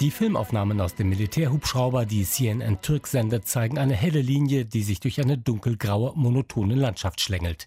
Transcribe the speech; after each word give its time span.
Die 0.00 0.10
Filmaufnahmen 0.10 0.80
aus 0.80 0.94
dem 0.94 1.08
Militärhubschrauber, 1.08 2.04
die 2.04 2.24
CNN 2.24 2.80
Türk 2.80 3.06
sendet, 3.06 3.46
zeigen 3.46 3.78
eine 3.78 3.94
helle 3.94 4.20
Linie, 4.20 4.64
die 4.64 4.82
sich 4.82 5.00
durch 5.00 5.20
eine 5.20 5.38
dunkelgraue, 5.38 6.12
monotone 6.14 6.74
Landschaft 6.74 7.20
schlängelt. 7.20 7.66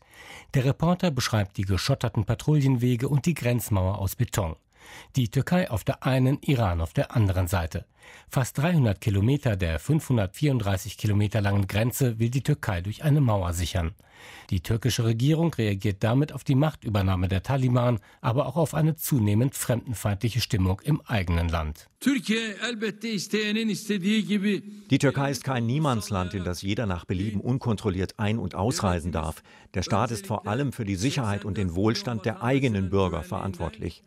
Der 0.54 0.66
Reporter 0.66 1.12
beschreibt 1.12 1.58
die 1.58 1.64
geschotterten 1.64 2.26
Patrouillenwege 2.26 3.08
und 3.08 3.26
die 3.26 3.34
Grenzmauer 3.34 4.00
aus 4.00 4.16
Beton. 4.16 4.56
Die 5.16 5.30
Türkei 5.30 5.70
auf 5.70 5.84
der 5.84 6.04
einen, 6.04 6.40
Iran 6.42 6.82
auf 6.82 6.94
der 6.94 7.16
anderen 7.16 7.48
Seite. 7.48 7.86
Fast 8.30 8.58
300 8.58 9.00
Kilometer 9.00 9.56
der 9.56 9.80
534 9.80 10.98
Kilometer 10.98 11.42
langen 11.42 11.68
Grenze 11.68 12.20
will 12.20 12.30
die 12.30 12.44
Türkei 12.44 12.82
durch 12.82 13.04
eine 13.04 13.22
Mauer 13.22 13.54
sichern. 13.54 13.94
Die 14.50 14.62
türkische 14.62 15.06
Regierung 15.06 15.54
reagiert 15.54 16.04
damit 16.04 16.34
auf 16.34 16.44
die 16.44 16.56
Machtübernahme 16.56 17.28
der 17.28 17.44
Taliban, 17.44 18.00
aber 18.22 18.48
auch 18.48 18.56
auf 18.56 18.74
eine 18.74 18.96
zunehmend 18.96 19.56
fremdenfeindliche 19.56 20.42
Stimmung 20.42 20.82
im 20.84 21.02
eigenen 21.02 21.50
Land. 21.50 21.88
Die 24.90 25.00
Türkei 25.00 25.32
ist 25.32 25.44
kein 25.44 25.66
Niemandsland, 25.66 26.34
in 26.34 26.44
das 26.44 26.62
jeder 26.62 26.86
nach 26.86 27.06
Belieben 27.06 27.42
unkontrolliert 27.42 28.16
ein- 28.18 28.40
und 28.40 28.56
ausreisen 28.56 29.12
darf. 29.12 29.44
Der 29.74 29.84
Staat 29.84 30.12
ist 30.12 30.28
vor 30.28 30.48
allem 30.48 30.72
für 30.72 30.86
die 30.86 30.96
Sicherheit 30.96 31.46
und 31.46 31.58
den 31.58 31.76
Wohlstand 31.76 32.26
der 32.26 32.42
eigenen 32.42 32.90
Bürger 32.90 33.24
verantwortlich 33.24 34.04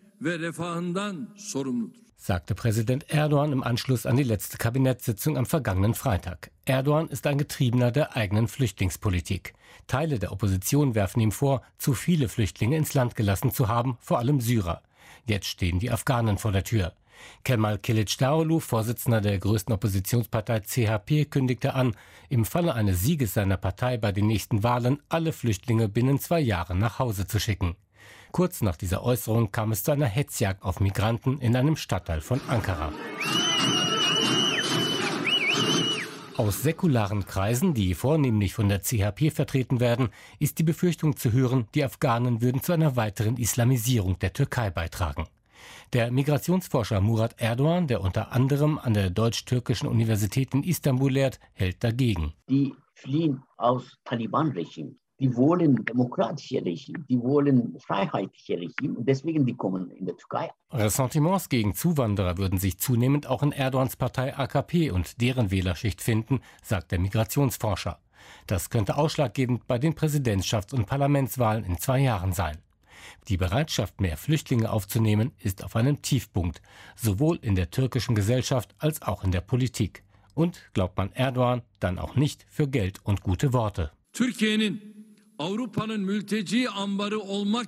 sagte 2.19 2.55
Präsident 2.55 3.09
Erdogan 3.09 3.53
im 3.53 3.63
Anschluss 3.63 4.05
an 4.05 4.19
die 4.19 4.23
letzte 4.23 4.59
Kabinettssitzung 4.59 5.39
am 5.39 5.47
vergangenen 5.47 5.95
Freitag. 5.95 6.51
Erdogan 6.67 7.09
ist 7.09 7.27
ein 7.27 7.39
Getriebener 7.39 7.91
der 7.91 8.17
eigenen 8.17 8.47
Flüchtlingspolitik. 8.47 9.55
Teile 9.87 10.19
der 10.19 10.31
Opposition 10.31 10.95
werfen 10.95 11.21
ihm 11.21 11.33
vor, 11.33 11.63
zu 11.79 11.95
viele 11.95 12.29
Flüchtlinge 12.29 12.77
ins 12.77 12.93
Land 12.93 13.17
gelassen 13.17 13.51
zu 13.51 13.69
haben, 13.69 13.97
vor 14.03 14.19
allem 14.19 14.43
Syrer. 14.43 14.83
Jetzt 15.25 15.47
stehen 15.47 15.79
die 15.79 15.91
Afghanen 15.91 16.37
vor 16.37 16.53
der 16.53 16.65
Tür. 16.65 16.93
Kemal 17.43 17.77
Kılıçdaroğlu, 17.77 18.61
Vorsitzender 18.61 19.23
der 19.23 19.39
größten 19.39 19.73
Oppositionspartei 19.73 20.61
CHP, 20.61 21.31
kündigte 21.31 21.73
an, 21.73 21.97
im 22.29 22.45
Falle 22.45 22.75
eines 22.75 23.01
Sieges 23.01 23.33
seiner 23.33 23.57
Partei 23.57 23.97
bei 23.97 24.13
den 24.13 24.27
nächsten 24.27 24.63
Wahlen 24.63 25.01
alle 25.09 25.33
Flüchtlinge 25.33 25.89
binnen 25.89 26.19
zwei 26.19 26.41
Jahren 26.41 26.79
nach 26.79 26.99
Hause 26.99 27.27
zu 27.27 27.41
schicken. 27.41 27.77
Kurz 28.33 28.63
nach 28.63 28.77
dieser 28.77 29.03
Äußerung 29.03 29.51
kam 29.51 29.73
es 29.73 29.83
zu 29.83 29.91
einer 29.91 30.07
Hetzjagd 30.07 30.63
auf 30.63 30.81
Migranten 30.81 31.39
in 31.39 31.57
einem 31.57 31.77
Stadtteil 31.77 32.21
von 32.21 32.41
Ankara. 32.49 32.93
Aus 36.37 36.63
säkularen 36.63 37.27
Kreisen, 37.27 37.75
die 37.75 37.93
vornehmlich 37.93 38.55
von 38.55 38.69
der 38.69 38.81
CHP 38.81 39.31
vertreten 39.31 39.79
werden, 39.79 40.09
ist 40.39 40.59
die 40.59 40.63
Befürchtung 40.63 41.17
zu 41.17 41.33
hören, 41.33 41.67
die 41.75 41.85
Afghanen 41.85 42.41
würden 42.41 42.63
zu 42.63 42.73
einer 42.73 42.97
weiteren 42.97 43.37
Islamisierung 43.37 44.19
der 44.21 44.33
Türkei 44.33 44.71
beitragen. 44.71 45.27
Der 45.93 46.11
Migrationsforscher 46.11 47.01
Murat 47.01 47.35
Erdogan, 47.39 47.89
der 47.89 48.01
unter 48.01 48.33
anderem 48.33 48.79
an 48.79 48.95
der 48.95 49.11
Deutsch-Türkischen 49.11 49.89
Universität 49.89 50.55
in 50.55 50.63
Istanbul 50.63 51.13
lehrt, 51.13 51.41
hält 51.53 51.85
dagegen. 51.85 52.33
Die 52.49 52.73
fliehen 52.95 53.43
aus 53.59 53.99
Taliban-Regime 54.05 54.95
die 55.21 55.37
wollen 55.37 55.85
demokratische 55.85 56.65
Regime, 56.65 57.05
die 57.09 57.21
wollen 57.21 57.79
freiheitliche 57.79 58.59
Regime 58.59 58.99
und 58.99 59.09
deswegen 59.09 59.45
die 59.45 59.55
kommen 59.55 59.91
in 59.91 60.07
der 60.07 60.17
Türkei. 60.17 60.51
Ressentiments 60.73 61.49
gegen 61.49 61.75
Zuwanderer 61.75 62.39
würden 62.39 62.59
sich 62.59 62.79
zunehmend 62.79 63.27
auch 63.27 63.43
in 63.43 63.53
Erdogans 63.53 63.97
Partei 63.97 64.37
AKP 64.37 64.91
und 64.91 65.21
deren 65.21 65.51
Wählerschicht 65.51 66.01
finden, 66.01 66.41
sagt 66.63 66.91
der 66.91 66.99
Migrationsforscher. 66.99 67.99
Das 68.47 68.71
könnte 68.71 68.97
ausschlaggebend 68.97 69.67
bei 69.67 69.79
den 69.79 69.95
Präsidentschafts- 69.95 70.75
und 70.75 70.87
Parlamentswahlen 70.87 71.65
in 71.65 71.79
zwei 71.79 72.01
Jahren 72.01 72.33
sein. 72.33 72.59
Die 73.29 73.37
Bereitschaft, 73.37 74.01
mehr 74.01 74.17
Flüchtlinge 74.17 74.71
aufzunehmen, 74.71 75.33
ist 75.39 75.65
auf 75.65 75.77
einem 75.77 76.03
Tiefpunkt, 76.03 76.61
sowohl 76.97 77.39
in 77.43 77.55
der 77.55 77.71
türkischen 77.71 78.15
Gesellschaft 78.15 78.75
als 78.79 79.03
auch 79.03 79.25
in 79.25 79.33
der 79.33 79.41
Politik. 79.41 80.03
Und 80.35 80.61
glaubt 80.73 80.97
man 80.97 81.13
Erdogan, 81.13 81.63
dann 81.81 81.99
auch 81.99 82.17
nicht 82.17 82.47
für 82.49 82.69
Geld 82.69 83.01
und 83.05 83.23
gute 83.23 83.53
Worte. 83.53 83.91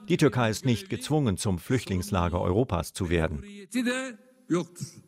Die 0.09 0.17
Türkei 0.19 0.51
ist 0.51 0.67
nicht 0.67 0.91
gezwungen, 0.91 1.39
zum 1.39 1.59
Flüchtlingslager 1.59 2.39
Europas 2.39 2.93
zu 2.93 3.09
werden. 3.09 3.43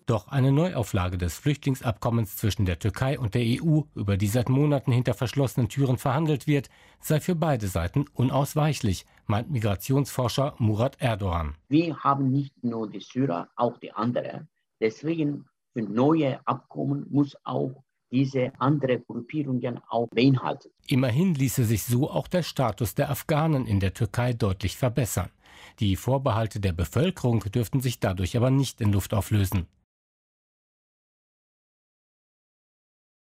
Doch 0.06 0.28
eine 0.28 0.50
Neuauflage 0.50 1.18
des 1.18 1.36
Flüchtlingsabkommens 1.36 2.36
zwischen 2.36 2.64
der 2.64 2.78
Türkei 2.78 3.18
und 3.18 3.34
der 3.34 3.42
EU, 3.42 3.82
über 3.94 4.16
die 4.16 4.28
seit 4.28 4.48
Monaten 4.48 4.92
hinter 4.92 5.12
verschlossenen 5.12 5.68
Türen 5.68 5.98
verhandelt 5.98 6.46
wird, 6.46 6.70
sei 7.00 7.20
für 7.20 7.34
beide 7.34 7.66
Seiten 7.66 8.06
unausweichlich, 8.14 9.04
meint 9.26 9.50
Migrationsforscher 9.50 10.54
Murat 10.58 10.96
Erdogan. 11.00 11.56
Wir 11.68 11.98
haben 11.98 12.30
nicht 12.30 12.64
nur 12.64 12.88
die 12.88 13.00
Syrer, 13.00 13.50
auch 13.56 13.76
die 13.76 13.92
anderen. 13.92 14.48
Deswegen 14.80 15.44
für 15.74 15.82
neue 15.82 16.46
Abkommen 16.46 17.06
muss 17.10 17.36
auch 17.44 17.84
diese 18.14 18.52
andere 18.58 19.00
Gruppierungen 19.00 19.80
auch 19.88 20.08
beinhaltet. 20.08 20.70
Immerhin 20.86 21.34
ließe 21.34 21.64
sich 21.64 21.82
so 21.82 22.08
auch 22.08 22.28
der 22.28 22.44
Status 22.44 22.94
der 22.94 23.10
Afghanen 23.10 23.66
in 23.66 23.80
der 23.80 23.92
Türkei 23.92 24.32
deutlich 24.32 24.76
verbessern. 24.76 25.30
Die 25.80 25.96
Vorbehalte 25.96 26.60
der 26.60 26.72
Bevölkerung 26.72 27.40
dürften 27.40 27.80
sich 27.80 27.98
dadurch 27.98 28.36
aber 28.36 28.50
nicht 28.50 28.80
in 28.80 28.92
Luft 28.92 29.14
auflösen. 29.14 29.66